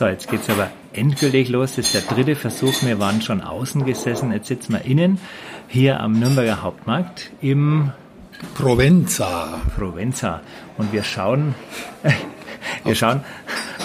[0.00, 1.74] So, jetzt geht's aber endgültig los.
[1.76, 2.72] Das ist der dritte Versuch.
[2.84, 4.32] Wir waren schon außen gesessen.
[4.32, 5.18] Jetzt sitzen wir innen
[5.68, 7.92] hier am Nürnberger Hauptmarkt im
[8.54, 9.60] Provenza.
[9.76, 10.40] Provenza.
[10.78, 11.54] Und wir schauen,
[12.84, 13.20] wir schauen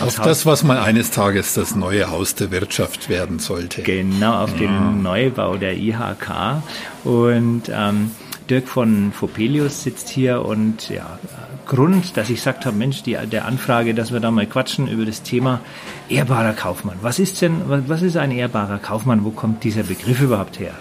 [0.01, 3.83] auf das, was mal eines Tages das neue Haus der Wirtschaft werden sollte.
[3.83, 4.67] Genau, auf ja.
[4.67, 6.63] den Neubau der IHK.
[7.03, 8.11] Und ähm,
[8.49, 11.19] Dirk von Fopelius sitzt hier und ja,
[11.65, 15.05] Grund, dass ich gesagt habe, Mensch, die, der Anfrage, dass wir da mal quatschen über
[15.05, 15.61] das Thema
[16.09, 16.97] ehrbarer Kaufmann.
[17.01, 19.23] Was ist denn, was ist ein ehrbarer Kaufmann?
[19.23, 20.73] Wo kommt dieser Begriff überhaupt her?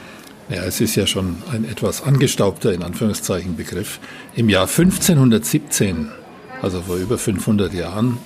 [0.51, 3.99] Ja, es ist ja schon ein etwas angestaubter, in Anführungszeichen, Begriff.
[4.35, 6.11] Im Jahr 1517,
[6.61, 8.19] also vor über 500 Jahren,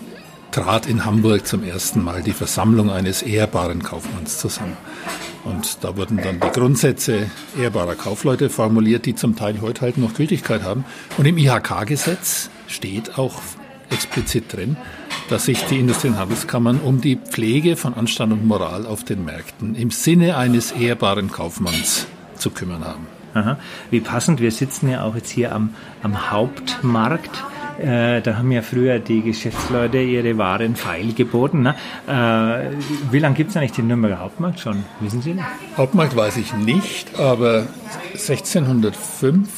[0.51, 4.77] trat in Hamburg zum ersten Mal die Versammlung eines ehrbaren Kaufmanns zusammen.
[5.49, 10.15] Und da wurden dann die Grundsätze ehrbarer Kaufleute formuliert, die zum Teil heute halt noch
[10.15, 10.85] Gültigkeit haben.
[11.17, 13.41] Und im IHK-Gesetz steht auch
[13.91, 14.77] explizit drin,
[15.31, 19.25] dass sich die Industrie- und Handelskammern um die Pflege von Anstand und Moral auf den
[19.25, 23.07] Märkten im Sinne eines ehrbaren Kaufmanns zu kümmern haben.
[23.35, 23.59] Aha.
[23.91, 27.31] Wie passend, wir sitzen ja auch jetzt hier am, am Hauptmarkt.
[27.79, 31.63] Äh, da haben ja früher die Geschäftsleute ihre Waren feil geboten.
[31.63, 31.75] Ne?
[32.07, 32.73] Äh,
[33.13, 34.85] wie lange gibt es eigentlich den Nürnberger Hauptmarkt schon?
[35.01, 35.37] Wissen Sie?
[35.77, 37.67] Hauptmarkt weiß ich nicht, aber
[38.13, 39.49] 1605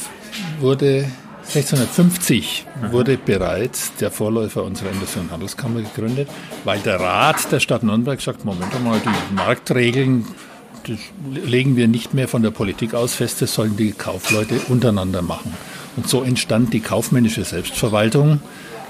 [0.61, 1.07] wurde
[1.55, 2.93] 1650 Aha.
[2.93, 6.29] wurde bereits der Vorläufer unserer Industrie- und Handelskammer gegründet,
[6.65, 10.27] weil der Rat der Stadt Nürnberg sagt, Moment mal, die Marktregeln
[11.45, 15.53] legen wir nicht mehr von der Politik aus fest, das sollen die Kaufleute untereinander machen.
[15.97, 18.41] Und so entstand die kaufmännische Selbstverwaltung.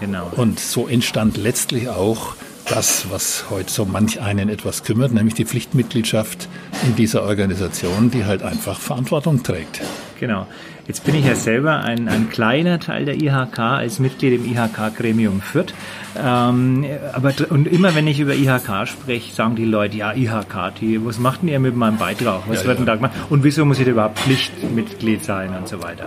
[0.00, 0.30] Genau.
[0.36, 2.34] Und so entstand letztlich auch
[2.66, 6.48] das, was heute so manch einen etwas kümmert, nämlich die Pflichtmitgliedschaft
[6.84, 9.80] in dieser Organisation, die halt einfach Verantwortung trägt.
[10.20, 10.46] Genau.
[10.86, 15.40] Jetzt bin ich ja selber ein, ein kleiner Teil der IHK als Mitglied im IHK-Gremium
[15.40, 15.72] Fürth.
[16.16, 21.04] Ähm, aber und immer wenn ich über IHK spreche, sagen die Leute, ja, IHK, die,
[21.04, 22.42] was macht denn ihr mit meinem Beitrag?
[22.48, 23.12] Was ja, wird denn da gemacht?
[23.30, 26.04] Und wieso muss ich da überhaupt Pflichtmitglied sein und so weiter?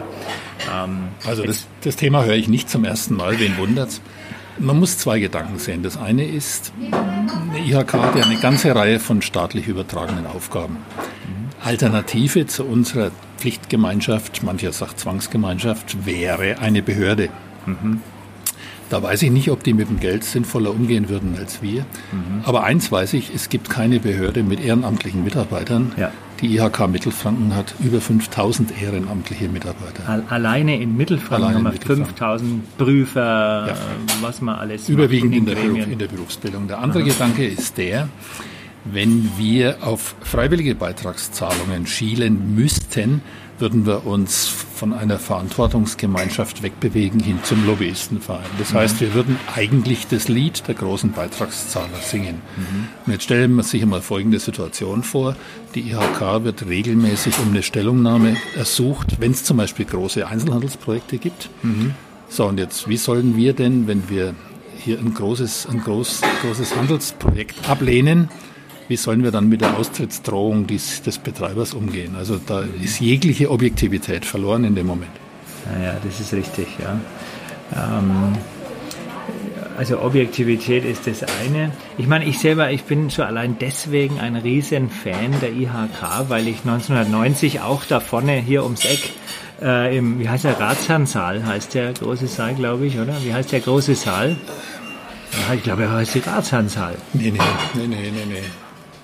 [0.71, 3.99] Ähm, also das, das Thema höre ich nicht zum ersten Mal, wen wundert's?
[4.59, 5.81] Man muss zwei Gedanken sehen.
[5.81, 10.77] Das eine ist, eine IHK hat ja eine ganze Reihe von staatlich übertragenen Aufgaben.
[11.63, 17.29] Alternative zu unserer Pflichtgemeinschaft, mancher sagt Zwangsgemeinschaft, wäre eine Behörde.
[17.65, 18.01] Mhm.
[18.89, 21.81] Da weiß ich nicht, ob die mit dem Geld sinnvoller umgehen würden als wir.
[22.11, 22.41] Mhm.
[22.43, 25.93] Aber eins weiß ich, es gibt keine Behörde mit ehrenamtlichen Mitarbeitern.
[25.97, 26.11] Ja.
[26.41, 30.23] Die IHK Mittelfranken hat über 5000 ehrenamtliche Mitarbeiter.
[30.29, 33.75] Alleine in Mittelfranken Alleine haben wir 5000 Prüfer, ja.
[34.21, 36.67] was man alles Überwiegend in, in, der, in der Berufsbildung.
[36.67, 37.07] Der andere Aha.
[37.07, 38.09] Gedanke ist der,
[38.85, 43.21] wenn wir auf freiwillige Beitragszahlungen schielen müssten,
[43.59, 48.43] würden wir uns von einer Verantwortungsgemeinschaft wegbewegen hin zum Lobbyistenverein.
[48.57, 48.77] Das mhm.
[48.77, 52.41] heißt, wir würden eigentlich das Lied der großen Beitragszahler singen.
[52.57, 52.87] Mhm.
[53.05, 55.35] Und jetzt stellen wir sich einmal folgende Situation vor.
[55.75, 61.49] Die IHK wird regelmäßig um eine Stellungnahme ersucht, wenn es zum Beispiel große Einzelhandelsprojekte gibt.
[61.61, 61.93] Mhm.
[62.27, 64.33] So, und jetzt, wie sollen wir denn, wenn wir
[64.77, 68.29] hier ein großes, ein groß, großes Handelsprojekt ablehnen,
[68.87, 72.15] wie sollen wir dann mit der Austrittsdrohung des, des Betreibers umgehen?
[72.15, 75.11] Also da ist jegliche Objektivität verloren in dem Moment.
[75.81, 76.99] Ja, das ist richtig, ja.
[77.75, 78.33] Ähm,
[79.77, 81.71] also Objektivität ist das eine.
[81.97, 86.47] Ich meine, ich selber, ich bin schon allein deswegen ein riesen Fan der IHK, weil
[86.47, 89.13] ich 1990 auch da vorne hier ums Eck
[89.61, 93.15] äh, im, wie heißt der, Ratsherrensaal, heißt der große Saal, glaube ich, oder?
[93.23, 94.35] Wie heißt der große Saal?
[95.55, 96.95] Ich glaube, er heißt die Ratsherrensaal.
[97.13, 97.39] Nee, nee,
[97.73, 98.43] nee, nee, nee, nee.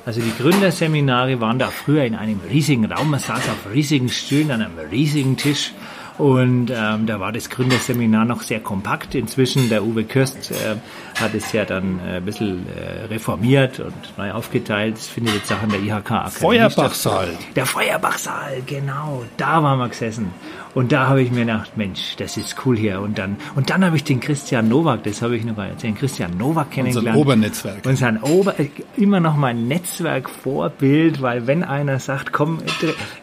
[0.09, 4.49] Also die Gründerseminare waren da früher in einem riesigen Raum, man saß auf riesigen Stühlen
[4.49, 5.71] an einem riesigen Tisch
[6.17, 9.13] und ähm, da war das Gründerseminar noch sehr kompakt.
[9.13, 10.77] Inzwischen, der Uwe Kürst äh,
[11.17, 14.95] hat es ja dann äh, ein bisschen äh, reformiert und neu aufgeteilt.
[14.95, 17.29] Das findet jetzt auch an der IHK Akademie Feuerbachsaal.
[17.55, 19.23] Der Feuerbachsaal, genau.
[19.37, 20.33] Da waren wir gesessen.
[20.75, 23.01] Und da habe ich mir gedacht, Mensch, das ist cool hier.
[23.01, 25.95] Und dann, und dann habe ich den Christian Nowak, das habe ich noch erzählt, den
[25.95, 27.17] Christian Nowak kennengelernt.
[27.17, 27.85] Unser Obernetzwerk.
[27.85, 28.55] Und sein Ober,
[28.95, 32.59] immer noch mein Netzwerkvorbild, weil wenn einer sagt, komm,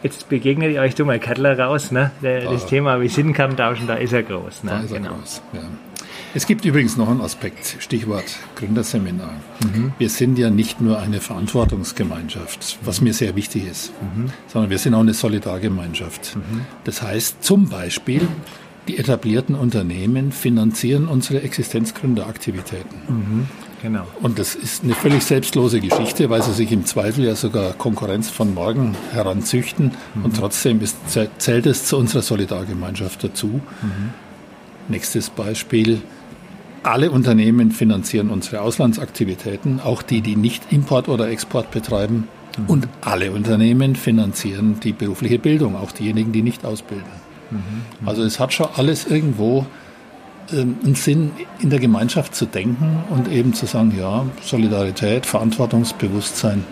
[0.03, 2.11] jetzt begegnet ihr euch du mal Kettler raus, ne?
[2.21, 2.67] Das ah.
[2.67, 4.63] Thema Visitenkarten tauschen, da ist er groß.
[4.63, 4.71] Ne?
[4.71, 5.13] Da ist er genau.
[5.15, 5.61] groß, ja.
[6.37, 8.25] Es gibt übrigens noch einen Aspekt, Stichwort
[8.57, 9.33] Gründerseminar.
[9.63, 9.93] Mhm.
[9.97, 14.29] Wir sind ja nicht nur eine Verantwortungsgemeinschaft, was mir sehr wichtig ist, mhm.
[14.45, 16.35] sondern wir sind auch eine Solidargemeinschaft.
[16.35, 16.61] Mhm.
[16.83, 18.27] Das heißt zum Beispiel,
[18.87, 23.47] die etablierten Unternehmen finanzieren unsere Existenzgründeraktivitäten.
[23.81, 24.05] Genau.
[24.21, 28.29] Und das ist eine völlig selbstlose Geschichte, weil sie sich im Zweifel ja sogar Konkurrenz
[28.29, 29.93] von morgen heranzüchten.
[30.23, 30.97] Und trotzdem ist,
[31.39, 33.59] zählt es zu unserer Solidargemeinschaft dazu.
[34.87, 36.03] Nächstes Beispiel
[36.87, 42.27] alle Unternehmen finanzieren unsere Auslandsaktivitäten, auch die, die nicht Import oder Export betreiben.
[42.57, 42.65] Mhm.
[42.67, 47.05] Und alle Unternehmen finanzieren die berufliche Bildung, auch diejenigen, die nicht ausbilden.
[47.51, 48.07] Mhm.
[48.07, 49.65] Also es hat schon alles irgendwo
[50.51, 56.63] ähm, einen Sinn, in der Gemeinschaft zu denken und eben zu sagen, ja, Solidarität, Verantwortungsbewusstsein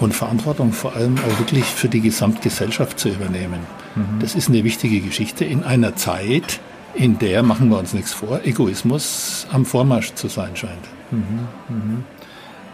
[0.00, 3.60] und Verantwortung vor allem auch wirklich für die Gesamtgesellschaft zu übernehmen.
[3.94, 4.20] Mhm.
[4.20, 6.60] Das ist eine wichtige Geschichte in einer Zeit,
[6.96, 10.84] in der, machen wir uns nichts vor, Egoismus am Vormarsch zu sein scheint.
[11.10, 11.48] Mhm.
[11.68, 12.04] Mhm.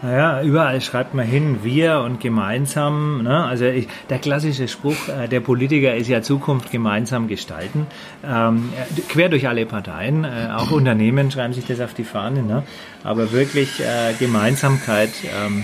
[0.03, 3.23] Naja, überall schreibt man hin, wir und gemeinsam.
[3.23, 3.45] Ne?
[3.45, 7.87] Also ich, der klassische Spruch, äh, der Politiker ist ja Zukunft gemeinsam gestalten.
[8.21, 8.73] Ähm,
[9.07, 12.43] quer durch alle Parteien, äh, auch Unternehmen schreiben sich das auf die Fahne.
[12.43, 12.63] Ne?
[13.05, 15.11] Aber wirklich äh, Gemeinsamkeit.
[15.23, 15.63] Ähm,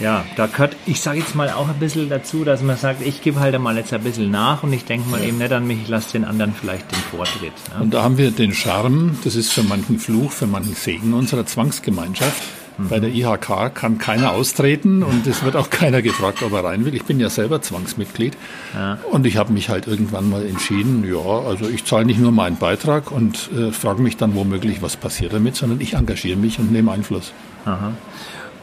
[0.00, 3.22] ja, da gehört, ich sage jetzt mal auch ein bisschen dazu, dass man sagt, ich
[3.22, 5.82] gebe halt mal jetzt ein bisschen nach und ich denke mal eben nicht an mich,
[5.82, 7.52] ich lasse den anderen vielleicht den Vortritt.
[7.74, 7.82] Ne?
[7.82, 11.46] Und da haben wir den Charme, das ist für manchen Fluch, für manchen Segen unserer
[11.46, 12.42] Zwangsgemeinschaft.
[12.76, 12.88] Mhm.
[12.88, 16.84] Bei der IHK kann keiner austreten und es wird auch keiner gefragt, ob er rein
[16.84, 16.94] will.
[16.94, 18.36] Ich bin ja selber Zwangsmitglied
[18.74, 18.98] ja.
[19.10, 22.56] und ich habe mich halt irgendwann mal entschieden, ja, also ich zahle nicht nur meinen
[22.56, 26.70] Beitrag und äh, frage mich dann womöglich, was passiert damit, sondern ich engagiere mich und
[26.70, 27.32] nehme Einfluss.
[27.64, 27.92] Aha.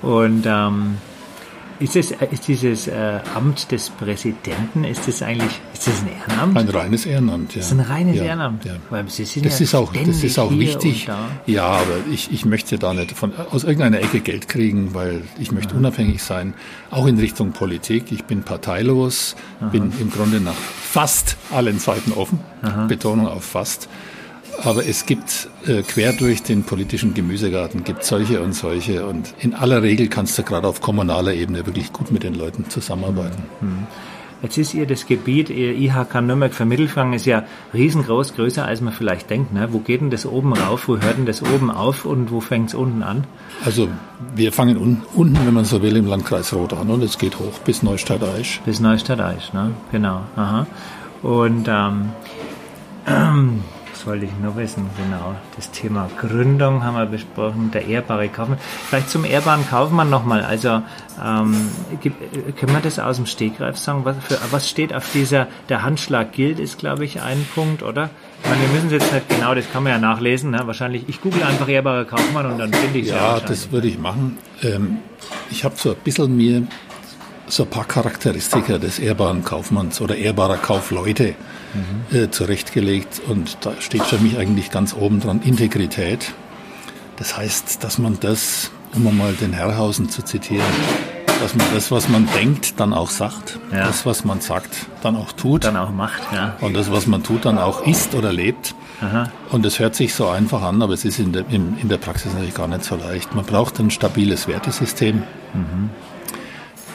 [0.04, 0.98] Und ähm,
[1.84, 6.58] ist, es, ist dieses äh, Amt des Präsidenten, ist das eigentlich, ist das ein Ehrenamt?
[6.58, 7.58] Ein reines Ehrenamt, ja.
[7.60, 8.64] Das ist ein reines ja, Ehrenamt.
[8.64, 8.76] Ja.
[8.90, 11.10] Weil Sie sind das, ja ist auch, das ist auch wichtig.
[11.46, 15.52] Ja, aber ich, ich möchte da nicht von, aus irgendeiner Ecke Geld kriegen, weil ich
[15.52, 15.80] möchte Aha.
[15.80, 16.54] unabhängig sein,
[16.90, 18.12] auch in Richtung Politik.
[18.12, 19.68] Ich bin parteilos, Aha.
[19.68, 22.40] bin im Grunde nach fast allen Seiten offen.
[22.62, 22.86] Aha.
[22.86, 23.90] Betonung auf fast.
[24.62, 29.54] Aber es gibt äh, quer durch den politischen Gemüsegarten gibt solche und solche und in
[29.54, 33.44] aller Regel kannst du gerade auf kommunaler Ebene wirklich gut mit den Leuten zusammenarbeiten.
[33.62, 33.88] Mhm.
[34.44, 38.82] Jetzt ist ihr das Gebiet, ihr IHK Nürnberg für Mittelfranken ist ja riesengroß, größer als
[38.82, 39.54] man vielleicht denkt.
[39.54, 39.70] Ne?
[39.72, 40.90] Wo geht denn das oben rauf?
[40.90, 43.24] Wo hört denn das oben auf und wo fängt es unten an?
[43.64, 43.88] Also
[44.36, 47.40] wir fangen un unten, wenn man so will, im Landkreis Rot an und es geht
[47.40, 48.60] hoch bis Neustadt-Aisch.
[48.66, 49.72] Bis Neustadt-Aisch, ne?
[49.94, 50.24] genau.
[50.36, 50.68] Aha.
[51.22, 52.10] Und ähm,
[54.04, 54.90] ähm wollte ich nur wissen?
[54.98, 58.58] Genau, das Thema Gründung haben wir besprochen, der ehrbare Kaufmann.
[58.90, 60.44] Vielleicht zum ehrbaren Kaufmann nochmal.
[60.44, 60.82] Also
[61.24, 61.70] ähm,
[62.02, 64.06] können wir das aus dem Stegreif sagen?
[64.06, 68.10] Was, für, was steht auf dieser, der Handschlag gilt, ist glaube ich ein Punkt, oder?
[68.44, 70.52] Ich meine, wir müssen es jetzt nicht genau, das kann man ja nachlesen.
[70.52, 70.62] Ne?
[70.66, 73.38] Wahrscheinlich, ich google einfach ehrbarer Kaufmann und dann finde ich es ja.
[73.38, 74.38] Ja, das würde ich machen.
[74.62, 74.98] Ähm,
[75.50, 76.68] ich habe so ein bisschen mir
[77.48, 81.36] so ein paar Charakteristika des ehrbaren Kaufmanns oder ehrbarer Kaufleute
[81.74, 82.18] mhm.
[82.18, 83.22] äh, zurechtgelegt.
[83.28, 86.34] Und da steht für mich eigentlich ganz oben dran Integrität.
[87.18, 90.66] Das heißt, dass man das, um mal den Herrhausen zu zitieren,
[91.42, 93.86] dass man das, was man denkt, dann auch sagt, ja.
[93.86, 95.66] das, was man sagt, dann auch tut.
[95.66, 96.56] Dann auch macht, ja.
[96.62, 98.74] Und das, was man tut, dann auch isst oder lebt.
[99.02, 99.30] Aha.
[99.52, 101.98] Und es hört sich so einfach an, aber es ist in der, in, in der
[101.98, 103.36] Praxis natürlich gar nicht so leicht.
[103.36, 105.24] Man braucht ein stabiles Wertesystem.
[105.54, 105.90] Mhm.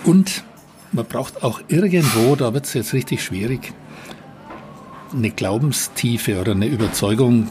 [0.04, 0.44] Und
[0.92, 3.72] man braucht auch irgendwo, da wird es jetzt richtig schwierig,
[5.12, 7.48] eine Glaubenstiefe oder eine Überzeugung,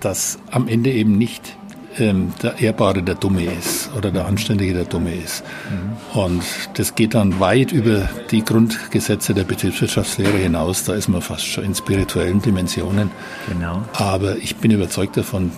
[0.00, 1.56] dass am Ende eben nicht
[1.98, 5.44] ähm, der Ehrbare der Dumme ist oder der Anständige der Dumme ist.
[5.70, 6.20] Mhm.
[6.20, 6.42] Und
[6.74, 10.84] das geht dann weit über die Grundgesetze der Betriebswirtschaftslehre hinaus.
[10.84, 13.10] Da ist man fast schon in spirituellen Dimensionen.
[13.48, 13.82] Genau.
[13.92, 15.52] Aber ich bin überzeugt davon,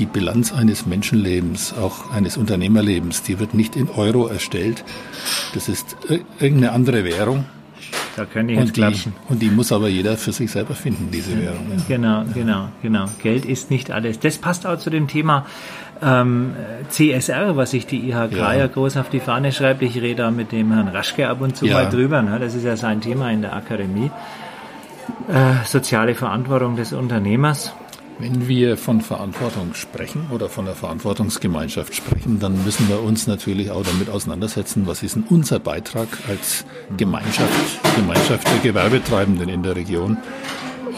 [0.00, 4.82] die Bilanz eines Menschenlebens, auch eines Unternehmerlebens, die wird nicht in Euro erstellt.
[5.54, 5.96] Das ist
[6.40, 7.44] irgendeine andere Währung.
[8.16, 11.40] Da können die und die, und die muss aber jeder für sich selber finden, diese
[11.40, 11.66] Währung.
[11.70, 11.82] Ja.
[11.86, 13.06] Genau, genau, genau.
[13.22, 14.18] Geld ist nicht alles.
[14.18, 15.46] Das passt auch zu dem Thema
[16.02, 16.54] ähm,
[16.88, 18.54] CSR, was sich die IHK ja.
[18.54, 18.66] ja.
[18.66, 19.82] groß auf die Fahne schreibt.
[19.82, 21.74] Ich rede da mit dem Herrn Raschke ab und zu ja.
[21.74, 22.22] mal drüber.
[22.22, 22.38] Ne?
[22.38, 24.10] Das ist ja sein Thema in der Akademie.
[25.28, 27.72] Äh, soziale Verantwortung des Unternehmers.
[28.20, 33.70] Wenn wir von Verantwortung sprechen oder von der Verantwortungsgemeinschaft sprechen, dann müssen wir uns natürlich
[33.70, 36.66] auch damit auseinandersetzen, was ist denn unser Beitrag als
[36.98, 40.18] Gemeinschaft, Gemeinschaft der Gewerbetreibenden in der Region.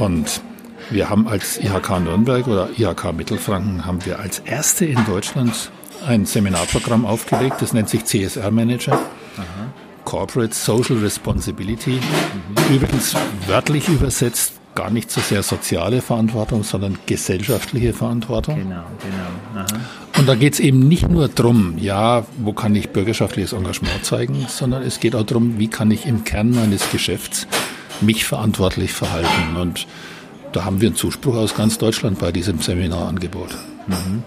[0.00, 0.42] Und
[0.90, 5.70] wir haben als IHK Nürnberg oder IHK Mittelfranken haben wir als erste in Deutschland
[6.04, 8.94] ein Seminarprogramm aufgelegt, das nennt sich CSR Manager.
[8.94, 9.72] Aha.
[10.04, 12.00] Corporate Social Responsibility.
[12.00, 12.74] Mhm.
[12.74, 13.14] Übrigens
[13.46, 18.56] wörtlich übersetzt gar nicht so sehr soziale Verantwortung, sondern gesellschaftliche Verantwortung.
[18.56, 19.60] Genau, genau.
[19.60, 19.66] Aha.
[20.18, 24.46] Und da geht es eben nicht nur darum, ja, wo kann ich bürgerschaftliches Engagement zeigen,
[24.48, 27.46] sondern es geht auch darum, wie kann ich im Kern meines Geschäfts
[28.00, 29.56] mich verantwortlich verhalten.
[29.60, 29.86] Und
[30.52, 33.50] da haben wir einen Zuspruch aus ganz Deutschland bei diesem Seminarangebot.
[33.86, 34.22] Mhm.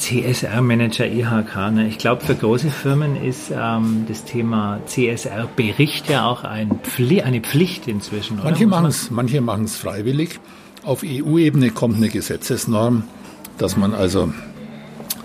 [0.00, 1.72] CSR-Manager IHK.
[1.72, 1.88] Ne?
[1.88, 7.40] Ich glaube, für große Firmen ist ähm, das Thema CSR-Bericht ja auch ein Pfli eine
[7.40, 8.40] Pflicht inzwischen.
[8.40, 8.50] Oder?
[8.50, 10.40] Manche machen es manche freiwillig.
[10.82, 13.02] Auf EU-Ebene kommt eine Gesetzesnorm,
[13.58, 14.32] dass man also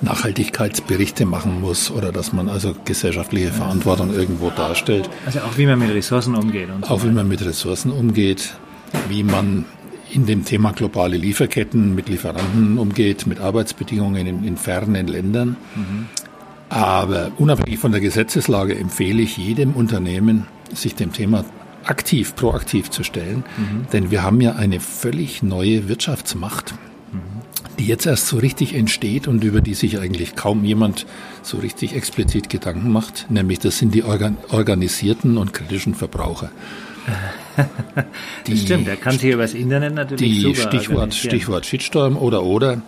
[0.02, 5.10] Nachhaltigkeitsberichte machen muss oder dass man also gesellschaftliche Verantwortung irgendwo darstellt.
[5.26, 6.70] Also auch wie man mit Ressourcen umgeht.
[6.70, 8.56] Und so auch wie man mit Ressourcen umgeht,
[9.08, 9.64] wie man
[10.16, 15.58] in dem Thema globale Lieferketten mit Lieferanten umgeht, mit Arbeitsbedingungen in, in fernen Ländern.
[15.76, 16.06] Mhm.
[16.70, 21.44] Aber unabhängig von der Gesetzeslage empfehle ich jedem Unternehmen, sich dem Thema
[21.84, 23.44] aktiv, proaktiv zu stellen.
[23.58, 23.88] Mhm.
[23.92, 26.74] Denn wir haben ja eine völlig neue Wirtschaftsmacht,
[27.12, 27.20] mhm.
[27.78, 31.06] die jetzt erst so richtig entsteht und über die sich eigentlich kaum jemand
[31.44, 33.28] so richtig explizit Gedanken macht.
[33.30, 36.52] Nämlich das sind die organ organisierten und kritischen Verbraucher.
[38.48, 42.18] die, das stimmt, er kann sich über das Internet natürlich die super Stichwort, Stichwort Shitstorm
[42.18, 42.82] oder oder,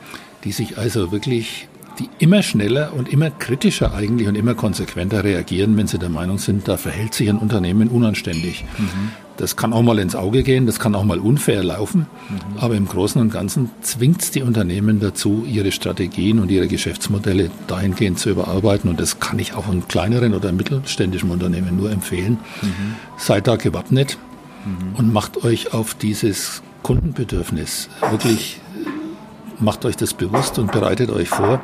[0.43, 1.67] die sich also wirklich
[1.99, 6.37] die immer schneller und immer kritischer eigentlich und immer konsequenter reagieren, wenn sie der Meinung
[6.37, 8.65] sind, da verhält sich ein Unternehmen unanständig.
[8.77, 9.11] Mhm.
[9.37, 12.57] Das kann auch mal ins Auge gehen, das kann auch mal unfair laufen, mhm.
[12.59, 17.51] aber im Großen und Ganzen zwingt es die Unternehmen dazu, ihre Strategien und ihre Geschäftsmodelle
[17.67, 22.39] dahingehend zu überarbeiten und das kann ich auch einem kleineren oder mittelständischen Unternehmen nur empfehlen.
[22.61, 22.95] Mhm.
[23.17, 24.17] Seid da gewappnet
[24.65, 24.95] mhm.
[24.95, 28.59] und macht euch auf dieses Kundenbedürfnis wirklich
[29.59, 31.61] macht euch das bewusst und bereitet euch vor.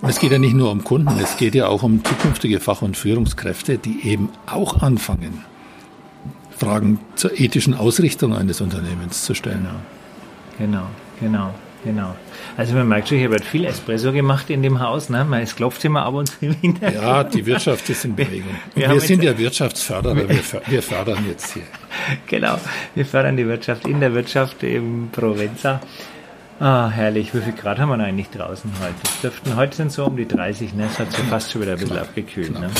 [0.00, 2.82] Und es geht ja nicht nur um Kunden, es geht ja auch um zukünftige Fach-
[2.82, 5.44] und Führungskräfte, die eben auch anfangen,
[6.62, 9.66] Fragen zur ethischen Ausrichtung eines Unternehmens zu stellen.
[10.58, 10.86] Genau,
[11.18, 11.52] genau,
[11.84, 12.14] genau.
[12.56, 15.08] Also man merkt schon, hier wird viel Espresso gemacht in dem Haus.
[15.08, 15.26] Ne?
[15.42, 17.02] Es klopft immer ab und zu im Hintergrund.
[17.02, 18.54] Ja, die Wirtschaft ist in Bewegung.
[18.76, 20.28] Wir, wir sind ja Wirtschaftsförderer, wir,
[20.66, 21.64] wir fördern jetzt hier.
[22.28, 22.58] Genau,
[22.94, 25.80] wir fördern die Wirtschaft in der Wirtschaft im Provenza.
[26.60, 27.34] Ah, herrlich.
[27.34, 28.94] Wie viel Grad haben wir eigentlich draußen heute?
[29.02, 30.86] Das dürften, heute sind so um die 30, ne?
[30.86, 32.70] Es hat so fast schon wieder ein bisschen abgekühlt, ne?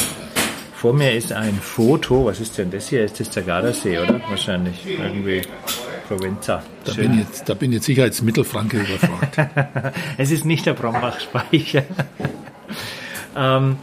[0.82, 2.24] Vor mir ist ein Foto.
[2.24, 3.04] Was ist denn das hier?
[3.04, 4.20] Ist das der Gardasee, oder?
[4.28, 4.84] Wahrscheinlich.
[4.84, 5.42] Irgendwie
[6.08, 6.60] Provenza.
[6.82, 9.94] Da bin, jetzt, da bin jetzt sicher als Mittelfranke überfragt.
[10.18, 11.84] es ist nicht der Brombach-Speicher.
[13.36, 13.76] ähm,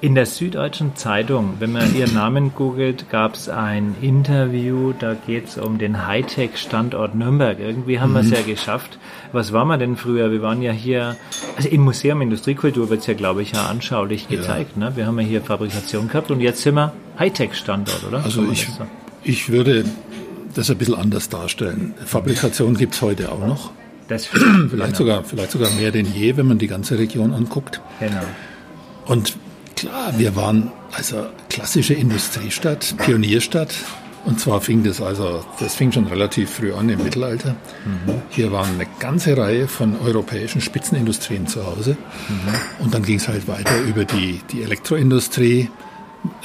[0.00, 5.48] in der Süddeutschen Zeitung, wenn man ihren Namen googelt, gab es ein Interview, da geht
[5.48, 7.58] es um den Hightech-Standort Nürnberg.
[7.58, 8.14] Irgendwie haben mhm.
[8.14, 8.98] wir es ja geschafft.
[9.32, 10.30] Was waren wir denn früher?
[10.30, 11.16] Wir waren ja hier,
[11.56, 14.72] also im Museum Industriekultur wird es ja, glaube ich, ja anschaulich gezeigt.
[14.76, 14.90] Ja.
[14.90, 14.96] Ne?
[14.96, 18.22] Wir haben ja hier Fabrikation gehabt und jetzt sind wir Hightech-Standort, oder?
[18.22, 18.86] Also ich, so?
[19.24, 19.84] ich würde
[20.54, 21.94] das ein bisschen anders darstellen.
[22.04, 23.72] Fabrikation gibt es heute auch noch.
[24.06, 24.94] Das vielleicht, genau.
[24.94, 27.80] sogar, vielleicht sogar mehr denn je, wenn man die ganze Region anguckt.
[27.98, 28.22] Genau.
[29.06, 29.36] Und
[29.78, 33.72] Klar, wir waren also klassische Industriestadt, Pionierstadt.
[34.24, 37.52] Und zwar fing das also, das fing schon relativ früh an im Mittelalter.
[37.84, 38.14] Mhm.
[38.28, 41.96] Hier waren eine ganze Reihe von europäischen Spitzenindustrien zu Hause.
[42.28, 42.84] Mhm.
[42.84, 45.70] Und dann ging es halt weiter über die, die Elektroindustrie,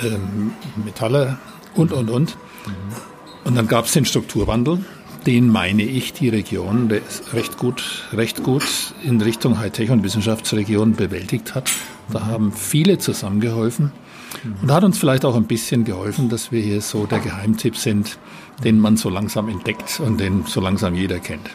[0.04, 0.52] ähm,
[0.86, 1.40] Metalle
[1.74, 2.38] und, und, und.
[2.68, 2.74] Mhm.
[3.46, 4.86] Und dann gab es den Strukturwandel.
[5.26, 6.92] Den meine ich, die Region
[7.32, 11.72] recht gut, recht gut in Richtung Hightech- und Wissenschaftsregion bewältigt hat.
[12.12, 13.92] Da haben viele zusammengeholfen
[14.62, 18.18] und hat uns vielleicht auch ein bisschen geholfen, dass wir hier so der Geheimtipp sind,
[18.64, 21.50] den man so langsam entdeckt und den so langsam jeder kennt.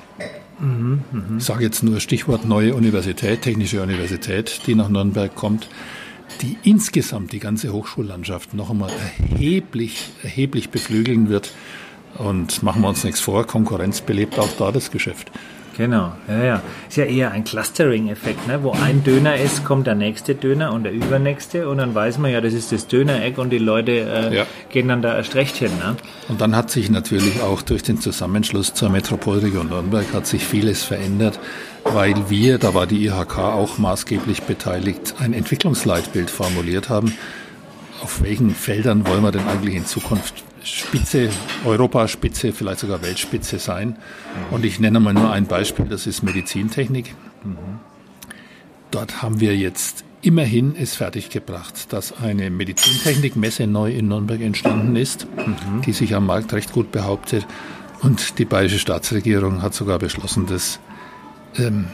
[0.61, 1.23] Mhm, mh.
[1.39, 5.69] Ich sage jetzt nur Stichwort neue Universität, Technische Universität, die nach Nürnberg kommt,
[6.43, 11.53] die insgesamt die ganze Hochschullandschaft noch einmal erheblich, erheblich beflügeln wird.
[12.19, 15.31] Und machen wir uns nichts vor, Konkurrenz belebt auch da das Geschäft.
[15.79, 16.63] Genau, ja, ja.
[16.89, 18.65] Ist ja eher ein Clustering-Effekt, ne?
[18.65, 22.33] Wo ein Döner ist, kommt der nächste Döner und der übernächste und dann weiß man
[22.33, 24.47] ja, das ist das Dönereck und die Leute äh, ja.
[24.71, 25.71] gehen dann da erst recht hin.
[25.79, 25.95] Ne?
[26.29, 30.83] Und dann hat sich natürlich auch durch den Zusammenschluss zur Metropolregion Nürnberg hat sich vieles
[30.83, 31.39] verändert,
[31.85, 37.15] weil wir, da war die IHK auch maßgeblich beteiligt, ein Entwicklungsleitbild formuliert haben.
[38.03, 41.31] Auf welchen Feldern wollen wir denn eigentlich in Zukunft Spitze,
[41.65, 43.97] Europaspitze, vielleicht sogar Weltspitze sein.
[44.51, 47.15] Und ich nenne mal nur ein Beispiel, das ist Medizintechnik.
[48.91, 55.27] Dort haben wir jetzt immerhin es fertiggebracht, dass eine Medizintechnikmesse neu in Nürnberg entstanden ist,
[55.37, 55.83] mhm.
[55.83, 57.47] die sich am Markt recht gut behauptet.
[58.01, 60.81] Und die bayerische Staatsregierung hat sogar beschlossen, das
[61.57, 61.87] ähm,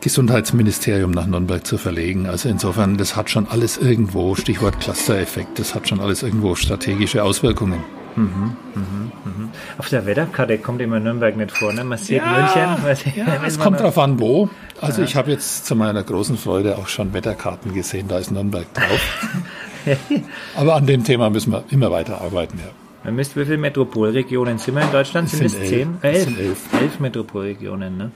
[0.00, 2.26] Gesundheitsministerium nach Nürnberg zu verlegen.
[2.26, 7.24] Also insofern, das hat schon alles irgendwo, Stichwort Cluster-Effekt, das hat schon alles irgendwo strategische
[7.24, 7.82] Auswirkungen.
[8.16, 9.48] Mhm, mhm, mhm.
[9.76, 11.84] Auf der Wetterkarte kommt immer Nürnberg nicht vor, ne?
[11.84, 13.12] Man sieht ja, München.
[13.16, 14.48] Ja, es kommt darauf an, wo.
[14.80, 15.08] Also Aha.
[15.08, 19.28] ich habe jetzt zu meiner großen Freude auch schon Wetterkarten gesehen, da ist Nürnberg drauf.
[20.56, 22.70] Aber an dem Thema müssen wir immer weiter arbeiten, ja.
[23.04, 25.30] Man müsste, wie viele Metropolregionen sind wir in Deutschland?
[25.30, 25.98] Sind es zehn?
[26.02, 26.26] Elf.
[26.38, 26.58] elf.
[26.80, 28.10] Elf Metropolregionen, ne?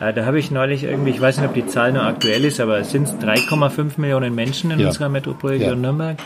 [0.00, 2.60] Äh, da habe ich neulich irgendwie, ich weiß nicht, ob die Zahl noch aktuell ist,
[2.60, 4.88] aber es sind 3,5 Millionen Menschen in ja.
[4.88, 5.76] unserer Metropolregion ja.
[5.76, 6.16] Nürnberg.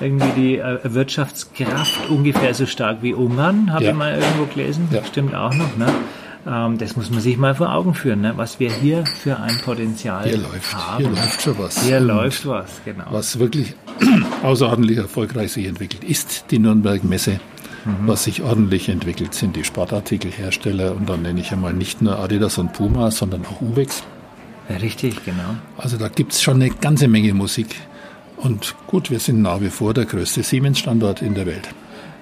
[0.00, 3.90] Irgendwie die äh, Wirtschaftskraft ungefähr so stark wie Ungarn, habe ja.
[3.90, 4.88] ich mal irgendwo gelesen.
[5.06, 5.86] Stimmt auch noch, ne?
[6.46, 8.32] Ähm, das muss man sich mal vor Augen führen, ne?
[8.36, 11.04] was wir hier für ein Potenzial hier läuft, haben.
[11.04, 11.82] Hier läuft schon was.
[11.82, 13.04] Hier Und läuft was, genau.
[13.10, 13.74] Was wirklich
[14.42, 17.40] außerordentlich erfolgreich sich entwickelt, ist die Nürnberg Messe.
[17.84, 18.06] Mhm.
[18.06, 22.58] Was sich ordentlich entwickelt, sind die Sportartikelhersteller und dann nenne ich einmal nicht nur Adidas
[22.58, 24.02] und Puma, sondern auch Uwex.
[24.68, 25.56] Ja, richtig, genau.
[25.76, 27.74] Also da gibt es schon eine ganze Menge Musik.
[28.36, 31.68] Und gut, wir sind nach wie vor der größte Siemens-Standort in der Welt.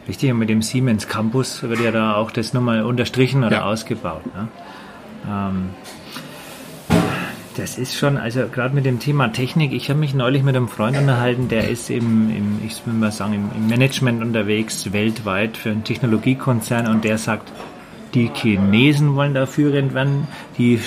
[0.09, 3.65] Richtig, und mit dem Siemens Campus wird ja da auch das nochmal unterstrichen oder ja.
[3.65, 4.25] ausgebaut.
[4.35, 4.49] Ne?
[5.29, 5.69] Ähm,
[7.59, 10.69] das ist schon, also gerade mit dem Thema Technik, ich habe mich neulich mit einem
[10.69, 15.57] Freund unterhalten, der ist im, im ich will mal sagen, im, im Management unterwegs, weltweit
[15.57, 17.53] für einen Technologiekonzern und der sagt,
[18.15, 20.81] die Chinesen wollen da führend werden, die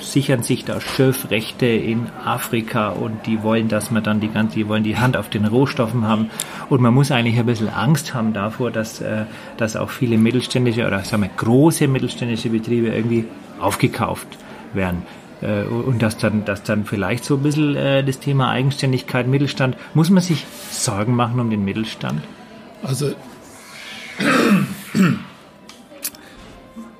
[0.00, 4.68] sichern sich da Schürfrechte in Afrika und die wollen, dass man dann die ganze, die
[4.68, 6.30] wollen die Hand auf den Rohstoffen haben
[6.68, 9.26] und man muss eigentlich ein bisschen Angst haben davor, dass, äh,
[9.56, 13.26] dass auch viele mittelständische oder sagen wir große mittelständische Betriebe irgendwie
[13.60, 14.26] aufgekauft
[14.74, 15.02] werden.
[15.42, 19.76] Äh, und dass dann, dass dann vielleicht so ein bisschen äh, das Thema Eigenständigkeit, Mittelstand,
[19.94, 22.22] muss man sich Sorgen machen um den Mittelstand?
[22.82, 23.14] Also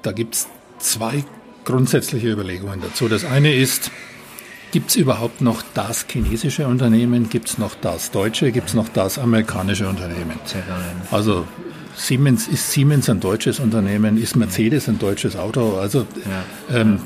[0.03, 1.25] da gibt es zwei
[1.65, 3.09] grundsätzliche Überlegungen dazu.
[3.09, 3.91] Das eine ist,
[4.73, 8.89] gibt es überhaupt noch das chinesische Unternehmen, gibt es noch das deutsche, gibt es noch
[8.89, 10.39] das amerikanische Unternehmen?
[11.11, 11.47] Also
[11.95, 15.77] Siemens ist Siemens ein deutsches Unternehmen, ist Mercedes ein deutsches Auto.
[15.77, 16.07] Also
[16.71, 16.81] ja.
[16.81, 17.01] ähm,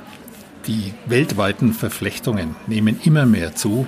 [0.67, 3.87] die weltweiten Verflechtungen nehmen immer mehr zu.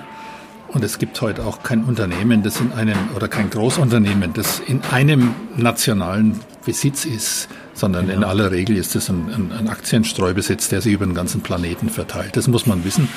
[0.69, 4.81] Und es gibt heute auch kein Unternehmen, das in einem, oder kein Großunternehmen, das in
[4.91, 8.17] einem nationalen Besitz ist, sondern genau.
[8.17, 11.89] in aller Regel ist es ein, ein, ein, Aktienstreubesitz, der sich über den ganzen Planeten
[11.89, 12.35] verteilt.
[12.35, 13.07] Das muss man wissen.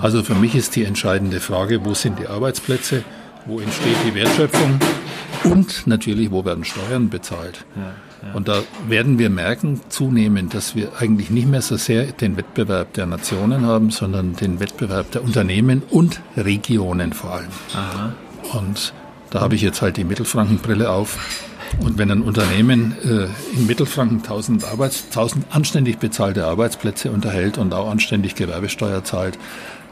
[0.00, 3.04] Also für mich ist die entscheidende Frage, wo sind die Arbeitsplätze,
[3.44, 4.80] wo entsteht die Wertschöpfung
[5.44, 7.64] und natürlich, wo werden Steuern bezahlt.
[7.76, 7.94] Ja.
[8.34, 12.92] Und da werden wir merken zunehmend, dass wir eigentlich nicht mehr so sehr den Wettbewerb
[12.94, 17.48] der Nationen haben, sondern den Wettbewerb der Unternehmen und Regionen vor allem.
[17.74, 18.12] Aha.
[18.58, 18.92] Und
[19.30, 21.18] da habe ich jetzt halt die Mittelfrankenbrille auf.
[21.80, 27.74] Und wenn ein Unternehmen äh, in Mittelfranken 1000, Arbeits-, 1000 anständig bezahlte Arbeitsplätze unterhält und
[27.74, 29.38] auch anständig Gewerbesteuer zahlt,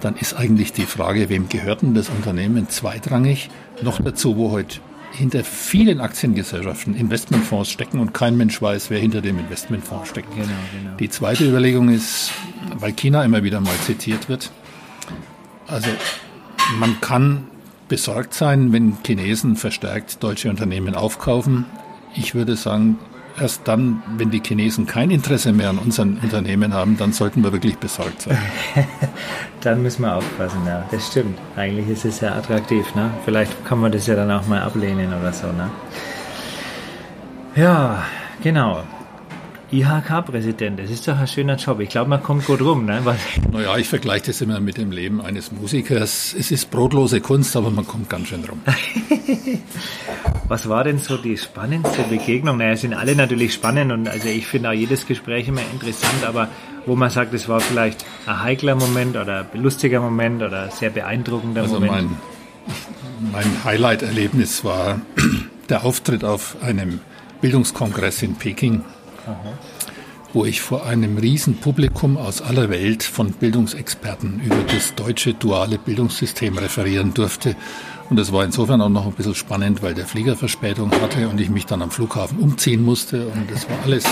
[0.00, 3.50] dann ist eigentlich die Frage, wem gehört denn das Unternehmen zweitrangig?
[3.82, 4.78] Noch dazu, wo heute
[5.16, 10.31] hinter vielen Aktiengesellschaften Investmentfonds stecken und kein Mensch weiß, wer hinter dem Investmentfonds steckt.
[10.33, 10.96] Genau, genau.
[10.98, 12.33] Die zweite Überlegung ist,
[12.79, 14.50] weil China immer wieder mal zitiert wird,
[15.66, 15.88] also
[16.79, 17.44] man kann
[17.88, 21.66] besorgt sein, wenn Chinesen verstärkt deutsche Unternehmen aufkaufen.
[22.16, 22.98] Ich würde sagen,
[23.40, 27.52] erst dann, wenn die Chinesen kein Interesse mehr an unseren Unternehmen haben, dann sollten wir
[27.52, 28.38] wirklich besorgt sein.
[29.60, 30.84] dann müssen wir aufpassen, ja.
[30.90, 31.38] Das stimmt.
[31.56, 33.10] Eigentlich ist es ja attraktiv, ne?
[33.24, 35.70] Vielleicht kann man das ja dann auch mal ablehnen oder so, ne?
[37.56, 38.04] Ja,
[38.42, 38.82] genau.
[39.74, 41.80] IHK-Präsident, das ist doch ein schöner Job.
[41.80, 42.84] Ich glaube, man kommt gut rum.
[42.84, 43.02] Ne?
[43.50, 46.34] Naja, ich vergleiche das immer mit dem Leben eines Musikers.
[46.38, 48.60] Es ist brotlose Kunst, aber man kommt ganz schön rum.
[50.48, 52.58] Was war denn so die spannendste Begegnung?
[52.58, 56.48] Naja, sind alle natürlich spannend und also ich finde auch jedes Gespräch immer interessant, aber
[56.87, 60.90] wo man sagt, es war vielleicht ein heikler Moment oder ein lustiger Moment oder sehr
[60.90, 62.10] beeindruckender also Moment?
[63.22, 65.00] Mein, mein Highlight-Erlebnis war
[65.68, 67.00] der Auftritt auf einem
[67.40, 68.84] Bildungskongress in Peking
[69.26, 69.52] Aha.
[70.32, 75.78] wo ich vor einem riesen Publikum aus aller Welt von Bildungsexperten über das deutsche duale
[75.78, 77.54] Bildungssystem referieren durfte.
[78.10, 81.40] Und das war insofern auch noch ein bisschen spannend, weil der Flieger Verspätung hatte und
[81.40, 83.28] ich mich dann am Flughafen umziehen musste.
[83.28, 84.04] Und das war alles,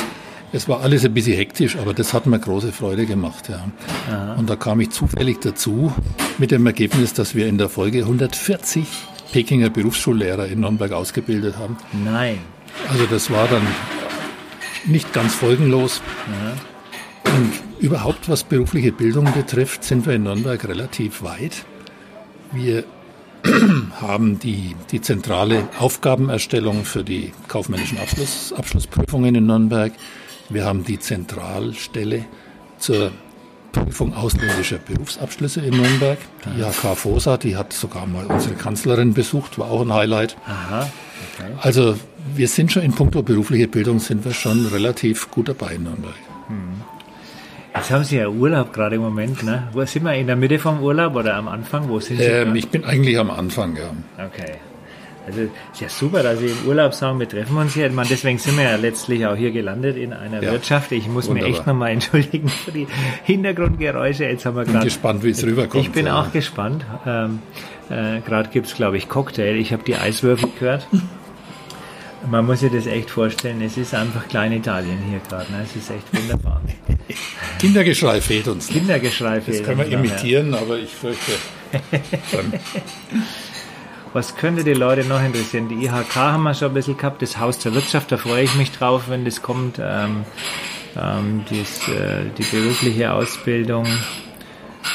[0.53, 3.51] es war alles ein bisschen hektisch, aber das hat mir große Freude gemacht.
[3.51, 4.35] Ja.
[4.35, 5.93] Und da kam ich zufällig dazu
[6.39, 8.87] mit dem Ergebnis, dass wir in der Folge 140
[9.33, 11.77] Pekinger Berufsschullehrer in Nürnberg ausgebildet haben.
[12.05, 12.39] Nein.
[12.89, 13.67] Also das war dann
[14.85, 16.01] nicht ganz folgenlos.
[16.27, 17.33] Ja.
[17.33, 21.65] Und überhaupt, was berufliche Bildung betrifft, sind wir in Nürnberg relativ weit.
[22.53, 22.85] Wir
[24.01, 29.93] haben die, die zentrale Aufgabenerstellung für die kaufmännischen Abschluss, Abschlussprüfungen in Nürnberg.
[30.49, 32.25] Wir haben die Zentralstelle
[32.79, 33.13] zur
[33.73, 36.19] Prüfung ausländischer Berufsabschlüsse in Nürnberg.
[36.45, 40.37] Die IHK FOSA, die hat sogar mal unsere Kanzlerin besucht, war auch ein Highlight.
[40.47, 40.91] Aha,
[41.35, 41.53] okay.
[41.61, 41.97] Also
[42.35, 46.15] wir sind schon in puncto berufliche Bildung sind wir schon relativ gut dabei in Nürnberg.
[46.49, 46.81] Hm.
[47.75, 49.69] Jetzt haben Sie ja Urlaub gerade im Moment, ne?
[49.73, 50.15] Wo sind wir?
[50.15, 51.89] In der Mitte vom Urlaub oder am Anfang?
[51.89, 52.25] Wo sind Sie?
[52.25, 53.91] Ähm, ich bin eigentlich am Anfang, ja.
[54.25, 54.57] Okay.
[55.27, 57.89] Also ist ja super, dass Sie im Urlaub sagen, wir treffen uns hier.
[57.91, 60.93] Meine, deswegen sind wir ja letztlich auch hier gelandet in einer ja, Wirtschaft.
[60.93, 61.49] Ich muss wunderbar.
[61.49, 62.87] mich echt nochmal entschuldigen für die
[63.23, 64.25] Hintergrundgeräusche.
[64.25, 64.79] Jetzt haben wir gerade.
[64.79, 65.85] Ich bin gespannt, wie es rüberkommt.
[65.85, 66.21] Ich bin ja.
[66.21, 66.85] auch gespannt.
[67.07, 67.39] Ähm,
[67.89, 69.57] äh, gerade gibt es, glaube ich, Cocktail.
[69.57, 70.89] Ich habe die Eiswürfel gehört.
[72.31, 75.51] Man muss sich das echt vorstellen, es ist einfach Klein-Italien hier gerade.
[75.51, 75.65] Ne?
[75.65, 76.61] Es ist echt wunderbar.
[77.59, 78.69] Kindergeschrei fehlt uns.
[78.69, 80.61] Kindergeschrei fehlt Das können wir uns imitieren, ja.
[80.61, 81.33] aber ich fürchte.
[84.13, 85.69] Was könnte die Leute noch interessieren?
[85.69, 88.55] Die IHK haben wir schon ein bisschen gehabt, das Haus der Wirtschaft, da freue ich
[88.57, 89.81] mich drauf, wenn das kommt.
[89.83, 90.25] Ähm,
[91.01, 93.87] ähm, dies, äh, die berufliche Ausbildung.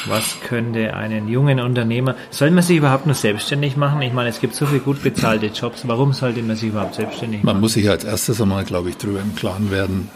[0.08, 4.00] Was könnte einen jungen Unternehmer, soll man sich überhaupt nur selbstständig machen?
[4.02, 5.86] Ich meine, es gibt so viele gut bezahlte Jobs.
[5.86, 7.54] Warum sollte man sich überhaupt selbstständig machen?
[7.54, 10.10] Man muss sich als erstes einmal, glaube ich, darüber im Klaren werden.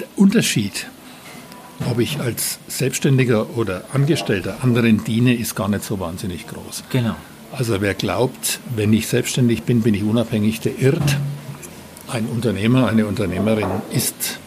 [0.00, 0.86] Der Unterschied,
[1.90, 6.84] ob ich als Selbstständiger oder Angestellter anderen diene, ist gar nicht so wahnsinnig groß.
[6.90, 7.14] Genau.
[7.52, 11.16] Also wer glaubt, wenn ich selbstständig bin, bin ich unabhängig, der irrt.
[12.08, 14.38] Ein Unternehmer, eine Unternehmerin ist,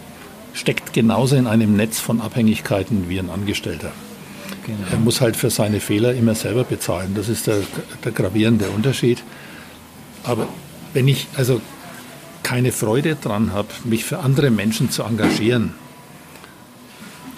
[0.54, 3.92] steckt genauso in einem Netz von Abhängigkeiten wie ein Angestellter.
[4.66, 4.88] Genau.
[4.92, 7.14] Er muss halt für seine Fehler immer selber bezahlen.
[7.16, 7.58] Das ist der,
[8.04, 9.24] der gravierende Unterschied.
[10.24, 10.48] Aber
[10.94, 11.62] wenn ich also
[12.44, 15.74] keine Freude dran habe, mich für andere Menschen zu engagieren,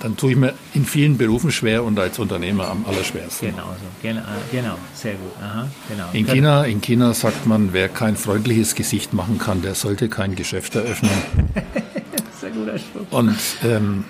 [0.04, 3.52] dann tue ich mir in vielen Berufen schwer und als Unternehmer am allerschwersten.
[3.52, 3.86] Genau, so.
[4.02, 4.78] genau, genau.
[4.94, 5.32] sehr gut.
[5.42, 6.10] Aha, genau.
[6.12, 10.36] In, China, in China sagt man, wer kein freundliches Gesicht machen kann, der sollte kein
[10.36, 11.12] Geschäft eröffnen.
[12.42, 13.06] sehr guter Spruch.
[13.12, 14.04] Und ähm,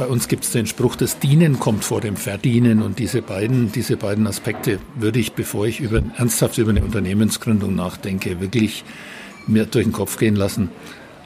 [0.00, 3.70] bei uns gibt es den Spruch, das Dienen kommt vor dem Verdienen und diese beiden,
[3.70, 8.82] diese beiden Aspekte würde ich, bevor ich über, ernsthaft über eine Unternehmensgründung nachdenke, wirklich
[9.46, 10.70] mir durch den Kopf gehen lassen.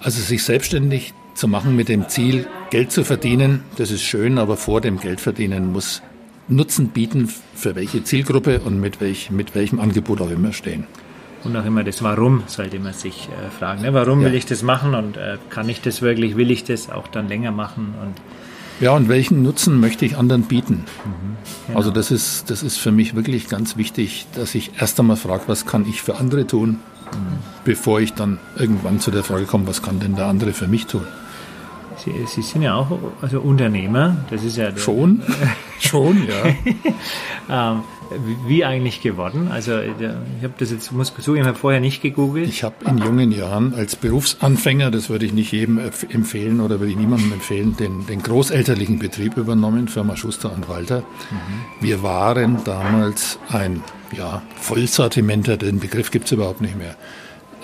[0.02, 4.56] Also sich selbstständig zu machen mit dem Ziel, Geld zu verdienen, das ist schön, aber
[4.56, 6.02] vor dem Geldverdienen muss
[6.48, 10.88] Nutzen bieten, für welche Zielgruppe und mit, welch, mit welchem Angebot auch immer stehen.
[11.44, 13.82] Und auch immer das Warum sollte man sich äh, fragen.
[13.82, 13.94] Ne?
[13.94, 14.26] Warum ja.
[14.26, 17.28] will ich das machen und äh, kann ich das wirklich, will ich das auch dann
[17.28, 17.94] länger machen?
[18.02, 18.14] Und
[18.80, 20.84] ja, und welchen Nutzen möchte ich anderen bieten?
[21.04, 21.78] Mhm, genau.
[21.78, 25.44] Also das ist, das ist für mich wirklich ganz wichtig, dass ich erst einmal frage,
[25.46, 27.38] was kann ich für andere tun, mhm.
[27.64, 30.86] bevor ich dann irgendwann zu der Frage komme, was kann denn der andere für mich
[30.86, 31.06] tun?
[32.04, 34.76] Sie, Sie sind ja auch also Unternehmer, das ist ja...
[34.76, 35.22] Schon,
[35.80, 36.44] schon, ja.
[37.72, 37.82] ähm,
[38.46, 39.48] wie eigentlich geworden?
[39.50, 39.88] Also ich
[40.42, 42.48] habe das jetzt, muss zugeben, ich habe vorher nicht gegoogelt.
[42.48, 46.92] Ich habe in jungen Jahren als Berufsanfänger, das würde ich nicht jedem empfehlen oder würde
[46.92, 51.00] ich niemandem empfehlen, den, den großelterlichen Betrieb übernommen, Firma Schuster und Walter.
[51.00, 51.84] Mhm.
[51.84, 53.82] Wir waren damals ein
[54.16, 56.96] ja, Vollsortimenter, den Begriff gibt es überhaupt nicht mehr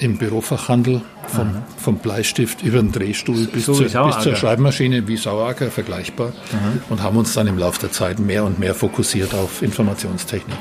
[0.00, 5.16] im Bürofachhandel vom, vom Bleistift über den Drehstuhl bis, so zur, bis zur Schreibmaschine wie
[5.16, 6.72] Saueracker vergleichbar Aha.
[6.88, 10.56] und haben uns dann im Laufe der Zeit mehr und mehr fokussiert auf Informationstechnik.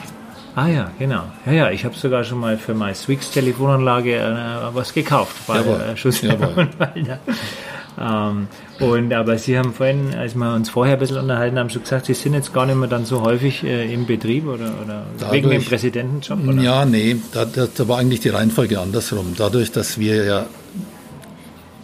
[0.56, 1.24] Ah ja, genau.
[1.46, 5.58] Ja, ja, ich habe sogar schon mal für meine Swix Telefonanlage äh, was gekauft bei
[5.58, 5.82] Jawohl.
[5.82, 6.68] Äh, Schuss Jawohl.
[8.00, 8.48] Ähm,
[8.80, 12.06] und aber Sie haben vorhin, als wir uns vorher ein bisschen unterhalten haben, schon gesagt,
[12.06, 15.34] Sie sind jetzt gar nicht mehr dann so häufig äh, im Betrieb oder, oder Dadurch,
[15.34, 16.48] wegen dem Präsidentenjob?
[16.48, 16.62] Oder?
[16.62, 19.34] Ja, nee, da, da, war eigentlich die Reihenfolge andersrum.
[19.38, 20.46] Dadurch, dass wir ja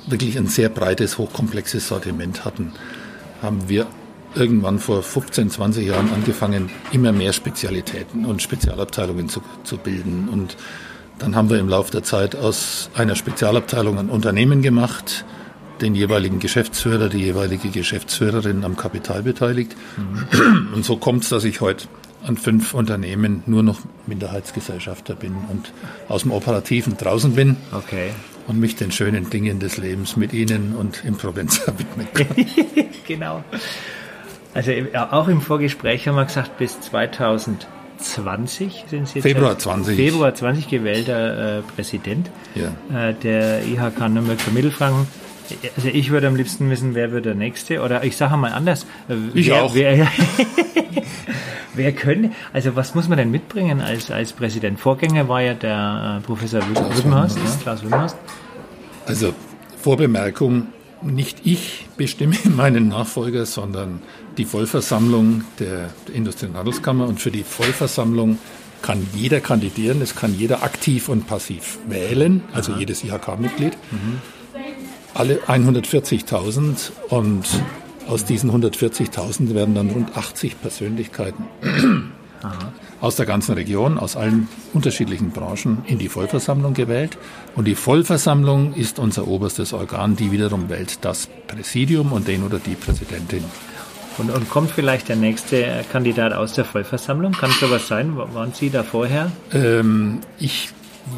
[0.07, 2.71] wirklich ein sehr breites, hochkomplexes Sortiment hatten,
[3.41, 3.85] haben wir
[4.35, 10.29] irgendwann vor 15, 20 Jahren angefangen, immer mehr Spezialitäten und Spezialabteilungen zu, zu bilden.
[10.31, 10.55] Und
[11.19, 15.25] dann haben wir im Laufe der Zeit aus einer Spezialabteilung ein Unternehmen gemacht,
[15.81, 19.75] den jeweiligen Geschäftsführer, die jeweilige Geschäftsführerin am Kapital beteiligt.
[19.97, 20.73] Mhm.
[20.73, 21.87] Und so kommt es, dass ich heute
[22.25, 25.73] an fünf Unternehmen nur noch Minderheitsgesellschafter bin und
[26.07, 27.57] aus dem Operativen draußen bin.
[27.71, 28.11] Okay.
[28.47, 32.27] Und mich den schönen Dingen des Lebens mit Ihnen und im Provenza widmen kann.
[33.07, 33.43] genau.
[34.53, 34.71] Also
[35.11, 39.95] auch im Vorgespräch haben wir gesagt, bis 2020 sind Sie jetzt Februar 20.
[39.95, 43.09] Februar 20 gewählter äh, Präsident ja.
[43.09, 45.07] äh, der IHK Nürnberg für Mittelfranken.
[45.75, 47.81] Also ich würde am liebsten wissen, wer wird der Nächste?
[47.81, 48.85] Oder ich sage mal anders.
[49.09, 49.75] Äh, ich wer, auch.
[49.75, 50.07] Wer,
[51.73, 54.79] wer könnte, also was muss man denn mitbringen als, als Präsident?
[54.79, 58.17] Vorgänger war ja der äh, Professor Wimmerhorst, ja, Klaus Wimmerhorst.
[59.05, 59.33] Also
[59.81, 60.67] Vorbemerkung,
[61.01, 64.01] nicht ich bestimme meinen Nachfolger, sondern
[64.37, 67.07] die Vollversammlung der Industrie- und Handelskammer.
[67.07, 68.39] Und für die Vollversammlung
[68.81, 72.79] kann jeder kandidieren, es kann jeder aktiv und passiv wählen, also Aha.
[72.79, 73.77] jedes IHK-Mitglied.
[73.91, 74.21] Mhm
[75.15, 77.47] alle 140.000 und
[78.07, 81.45] aus diesen 140.000 werden dann rund 80 Persönlichkeiten
[82.43, 82.73] Aha.
[83.01, 87.17] aus der ganzen Region, aus allen unterschiedlichen Branchen in die Vollversammlung gewählt.
[87.55, 92.59] Und die Vollversammlung ist unser oberstes Organ, die wiederum wählt das Präsidium und den oder
[92.59, 93.43] die Präsidentin.
[94.17, 97.31] Und, und kommt vielleicht der nächste Kandidat aus der Vollversammlung?
[97.31, 98.15] Kann sowas sein?
[98.17, 99.31] Waren Sie da vorher?
[99.51, 100.69] Ähm, ich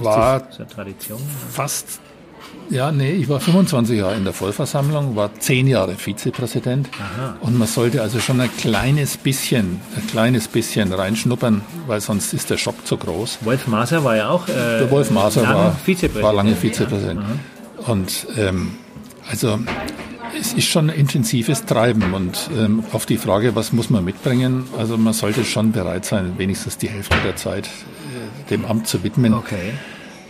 [0.02, 1.18] war so
[1.52, 2.00] fast
[2.70, 7.38] ja, nee, ich war 25 Jahre in der Vollversammlung, war zehn Jahre Vizepräsident Aha.
[7.40, 12.50] und man sollte also schon ein kleines bisschen, ein kleines bisschen reinschnuppern, weil sonst ist
[12.50, 13.40] der Schock zu groß.
[13.42, 14.48] Wolf Maser war ja auch.
[14.50, 15.76] Äh, der Wolf Maser war,
[16.22, 17.22] war lange Vizepräsident.
[17.22, 17.92] Ja.
[17.92, 18.74] Und ähm,
[19.30, 19.60] also
[20.40, 24.66] es ist schon ein intensives Treiben und ähm, auf die Frage, was muss man mitbringen,
[24.78, 29.04] also man sollte schon bereit sein, wenigstens die Hälfte der Zeit äh, dem Amt zu
[29.04, 29.34] widmen.
[29.34, 29.74] Okay.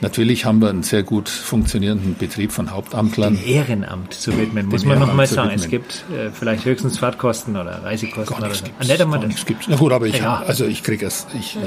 [0.01, 3.35] Natürlich haben wir einen sehr gut funktionierenden Betrieb von Hauptamtlern.
[3.35, 5.51] Dem Ehrenamt zu widmen, muss man noch mal sagen.
[5.55, 8.65] Es gibt äh, vielleicht höchstens Fahrtkosten oder Reisekosten gar oder so.
[8.65, 9.67] Gibt's, ah, gar nichts gibt's.
[9.67, 10.43] Na gut, aber ich, ja.
[10.45, 11.61] also ich kriege es, ich, ja.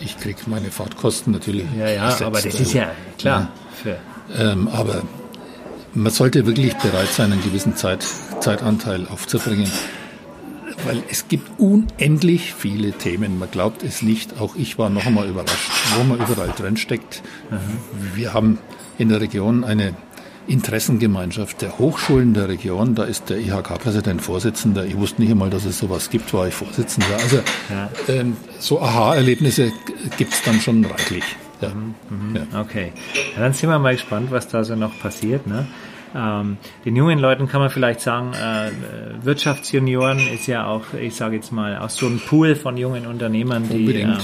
[0.00, 1.66] ich krieg meine Fahrtkosten natürlich.
[1.78, 3.50] Ja, ja, selbst, aber das ist ja klar.
[3.84, 4.52] Ja.
[4.52, 5.02] Ähm, aber
[5.94, 8.04] man sollte wirklich bereit sein, einen gewissen Zeit,
[8.40, 9.70] Zeitanteil aufzubringen
[10.84, 13.38] weil es gibt unendlich viele Themen.
[13.38, 14.40] Man glaubt es nicht.
[14.40, 17.22] Auch ich war noch einmal überrascht, wo man überall drin steckt.
[18.14, 18.58] Wir haben
[18.98, 19.94] in der Region eine
[20.48, 22.94] Interessengemeinschaft der Hochschulen der Region.
[22.94, 24.84] Da ist der IHK-Präsident Vorsitzender.
[24.84, 27.16] Ich wusste nicht einmal, dass es sowas gibt, war ich Vorsitzender.
[27.20, 27.36] Also
[27.68, 27.90] ja.
[28.08, 29.72] ähm, so Aha-Erlebnisse
[30.16, 31.24] gibt es dann schon reichlich.
[31.60, 31.70] Ja.
[31.70, 32.36] Mhm, mhm.
[32.36, 32.60] ja.
[32.60, 32.92] Okay,
[33.34, 35.46] ja, dann sind wir mal gespannt, was da so noch passiert.
[35.46, 35.66] Ne?
[36.16, 38.70] Ähm, den jungen Leuten kann man vielleicht sagen, äh,
[39.24, 43.68] Wirtschaftsjunioren ist ja auch, ich sage jetzt mal, aus so einem Pool von jungen Unternehmern,
[43.68, 44.16] die äh,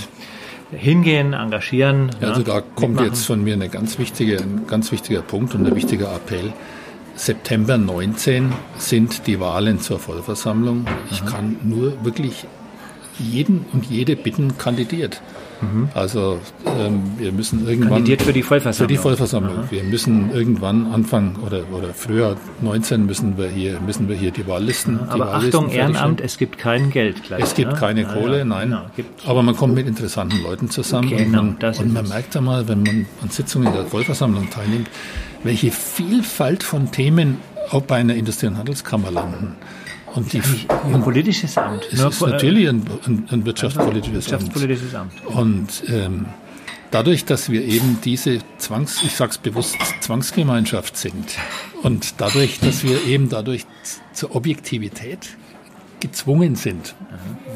[0.71, 2.11] hingehen, engagieren.
[2.21, 3.07] Ja, also da kommt mitmachen.
[3.09, 6.53] jetzt von mir eine ganz wichtige, ein ganz wichtiger Punkt und ein wichtiger Appell.
[7.15, 10.87] September 19 sind die Wahlen zur Vollversammlung.
[11.11, 11.31] Ich Aha.
[11.31, 12.47] kann nur wirklich
[13.19, 15.21] jeden und jede bitten, kandidiert.
[15.63, 15.89] Mhm.
[15.95, 17.91] Also ähm, wir müssen irgendwann...
[17.91, 18.89] Kandidiert für die Vollversammlung.
[18.89, 19.59] Für die Vollversammlung.
[19.59, 19.71] Aha.
[19.71, 24.47] Wir müssen irgendwann Anfang oder, oder früher 19 müssen wir hier, müssen wir hier die
[24.47, 24.99] Wahllisten...
[24.99, 27.43] Die Aber Wahllisten Achtung, Ehrenamt, es gibt kein Geld gleich.
[27.43, 27.79] Es gibt ne?
[27.79, 28.77] keine ja, Kohle, ja, nein.
[28.97, 32.37] Genau, Aber man kommt mit interessanten Leuten zusammen okay, und man, genau, und man merkt
[32.37, 34.89] einmal, wenn man an Sitzungen der Vollversammlung teilnimmt,
[35.45, 37.39] welche Vielfalt von Themen
[37.71, 39.57] auch bei einer Industrie- und Handelskammer landen.
[40.15, 40.43] Und die,
[40.93, 41.89] ein politisches Amt.
[41.91, 45.13] Es ist natürlich ein, ein, ein wirtschaftspolitisches, wirtschaftspolitisches Amt.
[45.27, 45.37] Amt.
[45.37, 46.27] Und ähm,
[46.91, 51.37] dadurch, dass wir eben diese Zwangs, ich sag's bewusst, Zwangsgemeinschaft sind
[51.83, 53.65] und dadurch, dass wir eben dadurch
[54.13, 55.37] zur Objektivität
[56.01, 56.95] gezwungen sind,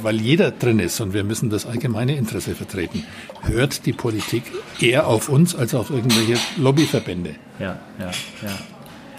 [0.02, 3.04] weil jeder drin ist und wir müssen das allgemeine Interesse vertreten,
[3.42, 4.44] hört die Politik
[4.80, 7.34] eher auf uns als auf irgendwelche Lobbyverbände.
[7.58, 8.10] Ja, ja,
[8.42, 8.58] ja.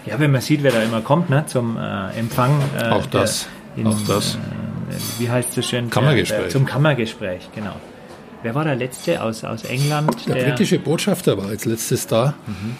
[0.08, 2.60] Ja, wenn man sieht, wer da immer kommt, ne, zum äh, Empfang.
[2.78, 3.48] Äh, auch das.
[3.76, 4.34] In, auch das.
[4.34, 4.38] Äh,
[5.18, 5.90] wie heißt es schön?
[5.90, 6.40] Kammergespräch.
[6.40, 7.74] Der, zum Kammergespräch, genau.
[8.42, 10.26] Wer war der Letzte aus, aus England?
[10.26, 12.76] Der, der britische Botschafter war als letztes da mhm.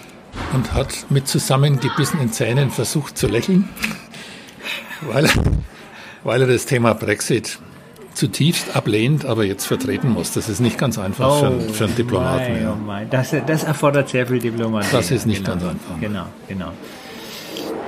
[0.55, 3.69] und hat mit zusammengebissenen Zähnen versucht zu lächeln,
[5.03, 5.33] weil er,
[6.23, 7.59] weil er das Thema Brexit
[8.15, 10.33] zutiefst ablehnt, aber jetzt vertreten muss.
[10.33, 12.53] Das ist nicht ganz einfach oh, für, einen, für einen Diplomaten.
[12.53, 13.11] Mein, oh mein.
[13.11, 14.89] Das, das erfordert sehr viel Diplomatie.
[14.91, 16.01] Das ist nicht genau, ganz einfach.
[16.01, 16.73] Genau, genau.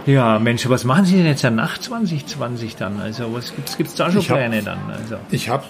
[0.06, 3.00] Ja, Mensch, was machen Sie denn jetzt ja nach 2020 dann?
[3.00, 4.78] Also was gibt's gibt's da schon Pläne dann?
[4.90, 5.64] Also ich habe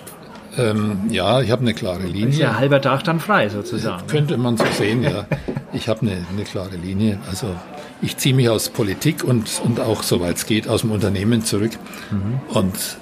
[0.59, 2.31] ähm, ja, ich habe eine klare Linie.
[2.31, 4.07] Ist ja halber Tag dann frei sozusagen.
[4.07, 5.27] Könnte man so sehen, ja.
[5.73, 7.19] Ich habe eine, eine klare Linie.
[7.29, 7.55] Also
[8.03, 11.73] ich ziehe mich aus Politik und, und auch, soweit es geht, aus dem Unternehmen zurück
[12.11, 12.41] mhm.
[12.49, 12.99] und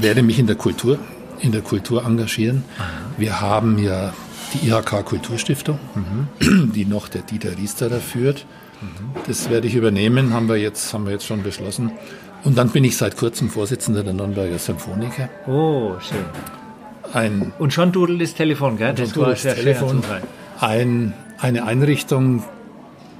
[0.00, 0.98] werde mich in der Kultur,
[1.40, 2.64] in der Kultur engagieren.
[2.78, 2.86] Aha.
[3.18, 4.12] Wir haben ja
[4.54, 6.72] die IHK Kulturstiftung, mhm.
[6.72, 8.46] die noch der Dieter Riesterer führt.
[9.26, 11.92] Das werde ich übernehmen, haben wir jetzt, haben wir jetzt schon beschlossen.
[12.44, 15.28] Und dann bin ich seit kurzem Vorsitzender der Nürnberger Symphoniker.
[15.46, 16.24] Oh, schön.
[17.12, 18.94] Ein, und schon dudelt das Telefon, gell?
[18.94, 20.02] Das war das Telefon.
[20.60, 22.44] Ein, eine Einrichtung,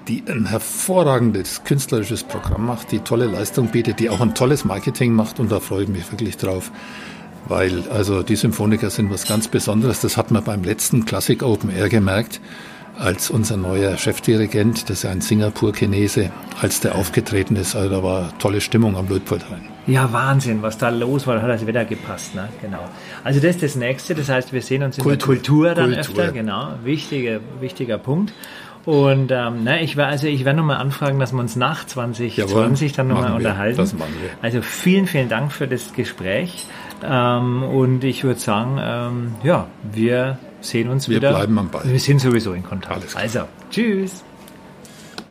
[0.07, 5.13] die ein hervorragendes künstlerisches Programm macht, die tolle Leistung bietet, die auch ein tolles Marketing
[5.13, 6.71] macht und da freue ich mich wirklich drauf.
[7.47, 10.01] Weil also die Symphoniker sind was ganz Besonderes.
[10.01, 12.41] Das hat man beim letzten Classic Open Air gemerkt
[12.99, 16.31] als unser neuer Chefdirigent, das ist ein Singapur-Chinese,
[16.61, 17.77] als der aufgetreten ist.
[17.77, 19.63] Also da war tolle Stimmung am Luitpoldhain.
[19.87, 22.49] Ja, Wahnsinn, was da los war, da hat das Wetter gepasst, ne?
[22.61, 22.85] Genau.
[23.25, 25.95] Also das ist das Nächste, das heißt, wir sehen uns in Kultur, der Kultur dann
[25.95, 26.25] Kultur.
[26.25, 28.33] öfter, genau, wichtiger, wichtiger Punkt.
[28.85, 32.93] Und ähm, na, ich werde also ich werde nochmal anfragen, dass wir uns nach 2020
[32.93, 33.77] dann nochmal unterhalten.
[33.77, 34.31] Das machen wir.
[34.41, 36.65] Also vielen, vielen Dank für das Gespräch.
[37.05, 41.31] Ähm, und ich würde sagen, ähm, ja, wir sehen uns wir wieder.
[41.31, 41.83] Wir bleiben am Ball.
[41.85, 43.17] Wir sind sowieso in Kontakt.
[43.17, 43.41] Also,
[43.71, 44.25] tschüss.